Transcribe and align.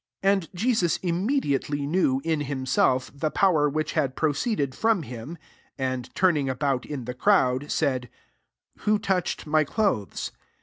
SO 0.23 0.29
And 0.31 0.49
Jesus 0.55 0.97
immediately 1.03 1.85
knew, 1.85 2.21
in 2.25 2.41
himself, 2.41 3.11
the 3.13 3.29
power 3.29 3.69
which 3.69 3.91
had 3.91 4.15
proceeded 4.15 4.73
from 4.73 5.03
him, 5.03 5.37
and 5.77 6.09
turning 6.15 6.49
about 6.49 6.87
in 6.87 7.05
the 7.05 7.13
crowd, 7.13 7.71
said»" 7.71 8.09
Who 8.79 8.97
touched 8.97 9.45
my 9.45 9.63
clothes?" 9.63 10.31